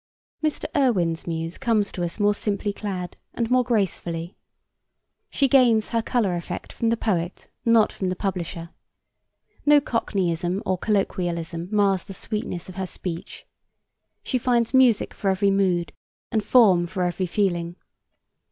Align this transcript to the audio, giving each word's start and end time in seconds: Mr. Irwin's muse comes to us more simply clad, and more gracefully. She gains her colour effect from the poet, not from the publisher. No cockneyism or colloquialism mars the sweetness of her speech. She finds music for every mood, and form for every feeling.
Mr. 0.43 0.65
Irwin's 0.75 1.27
muse 1.27 1.59
comes 1.59 1.91
to 1.91 2.03
us 2.03 2.19
more 2.19 2.33
simply 2.33 2.73
clad, 2.73 3.17
and 3.35 3.51
more 3.51 3.63
gracefully. 3.63 4.35
She 5.29 5.47
gains 5.47 5.89
her 5.89 6.01
colour 6.01 6.33
effect 6.35 6.73
from 6.73 6.89
the 6.89 6.97
poet, 6.97 7.51
not 7.65 7.91
from 7.91 8.09
the 8.09 8.15
publisher. 8.15 8.71
No 9.63 9.79
cockneyism 9.79 10.63
or 10.65 10.79
colloquialism 10.79 11.69
mars 11.71 12.01
the 12.05 12.15
sweetness 12.15 12.67
of 12.67 12.77
her 12.77 12.87
speech. 12.87 13.45
She 14.23 14.39
finds 14.39 14.73
music 14.73 15.13
for 15.13 15.29
every 15.29 15.51
mood, 15.51 15.93
and 16.31 16.43
form 16.43 16.87
for 16.87 17.03
every 17.03 17.27
feeling. 17.27 17.75